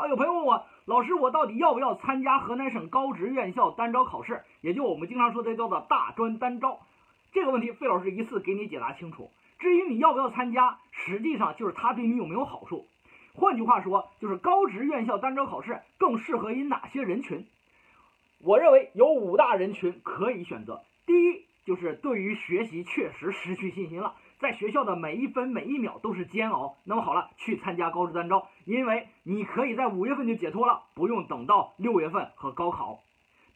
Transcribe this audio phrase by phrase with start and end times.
[0.00, 4.42] 啊，有朋友问我，老师，我到底要不要参加河南省高职院校单招考试？
[4.62, 6.80] 也就我们经常说的叫做大专单招。
[7.32, 9.30] 这个问题，费老师一次给你解答清楚。
[9.58, 12.86] 至于你要不要参加，实际上就是它对你有没有好处。
[13.34, 17.46] 换句话说，就是高职院校单招考试更适合于哪些人群？
[18.42, 20.80] 我认为有五大人群可以选择。
[21.04, 26.76] 第一，就是对于学习确实失去信心了，在学校的每一分每一秒都是煎熬。
[26.84, 32.98] 那么好了，去参加高职单招，因为你可以在五月份就解脱了，不用等到六月份和高考。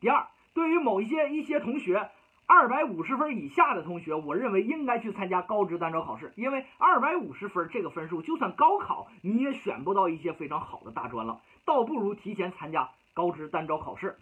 [0.00, 2.10] 第二，对于某一些一些同学。
[2.46, 14.18] 二百五十分以下的同学，我认为应该去参加高职单招考试，因为二百五十分这个分数，就算高考你也选不到一些非常好的大专了，倒不如提前参加高职单招考试。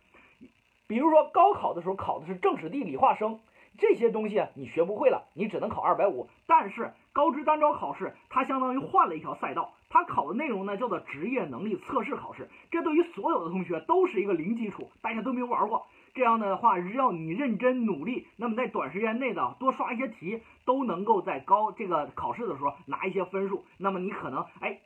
[0.86, 3.40] 比如说高考的时候考的是政史地理化生
[3.78, 6.28] 这些东西，你学不会了，你只能考二百五。
[6.46, 15.86] 但是高职单招考试它相当于换了一条赛道，它考的内容呢叫做职业能力测试考试，这对于所有的同学都是一个零基础，大家都没有玩过。
[16.14, 23.64] 这样的话，只要你认真努力，那么在短时间内的多刷一些题，都能够在高这个考试的时候拿一些分数。
[23.78, 24.80] 那么你可能哎，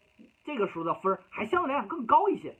[0.45, 2.55] 这个时候的分还相对来讲更高一些。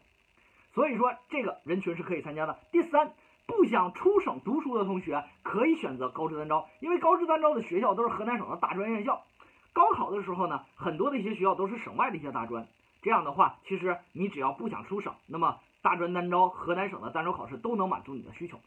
[0.75, 2.59] 所以说，这个人群是可以参加的。
[2.71, 3.15] 第三，
[3.47, 9.25] 不想出省读书的同学可以选择高职单招，因为高职单招的学校都是河南省的大专院校。
[9.73, 12.67] 高考的时候呢，很多的一些学校都是省外的一些大专。
[13.03, 15.59] 这样的话，其实你只要不想出省，那么。
[15.83, 18.59] 大专单招，河南省的单招考试都能满足你的需求。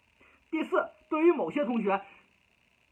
[0.51, 2.01] 第四，对于某些同学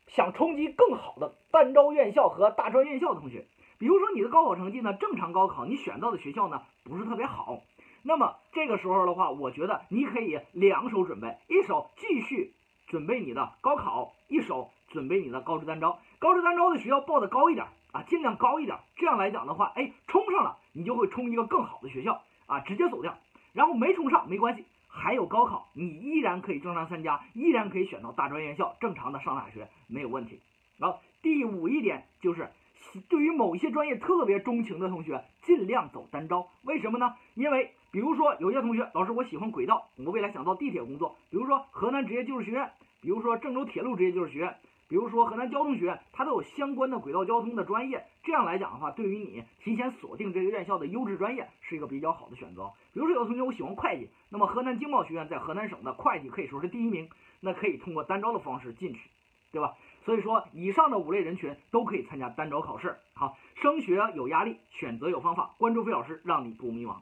[0.07, 3.47] 想冲击更好的单招院校和大专院校的同学，
[3.79, 7.61] 比如说你的高考成绩呢，正常高考你选到的学校呢不是特别好，
[8.07, 12.53] 那么这个时候的话，我觉得你可以两手准备，一手继续
[12.87, 15.99] 准备你的高考，一手准备你的高职单招。
[16.17, 23.17] 高职单招的学校报的高一点啊，尽量高一点，这样来讲的话，哎，冲上了你就会冲一个更好的学校啊，直接走掉。
[23.51, 30.39] 然后没冲上没关系，还有高考，你依然可以正常参加，依然可以选到大专院校，正常的上大学没有问题。
[30.79, 32.49] 好，第五一点就是，
[33.01, 36.47] 对于某些专业特别钟情的同学，尽量走单招。
[36.63, 37.15] 为什么呢？
[37.35, 41.15] 因为比如说有些同学，老师我喜欢轨道，我未来想到地铁工作。
[41.29, 42.71] 比如说河南职业技术学院，
[43.01, 44.55] 比如说郑州铁路职业技术学院。
[44.89, 48.05] 比如说河南交通学院，它都有相关的轨道交通的专业。
[48.23, 52.71] 这样来讲的话，对于你提前锁定这个院校的优质专业，是一个比较好的选择。
[52.93, 57.09] 比如说有的同学我喜欢会计，那么河南经贸学院在河南省的会计可以说是第一名，
[57.41, 59.09] 那可以通过单招的方式进去，
[59.51, 59.73] 对吧？
[60.07, 62.95] 所以说以上的五类人群都可以参加单招考试。
[63.13, 66.95] 好，升学有压力，选择有方法，关注费老师，让你不迷茫。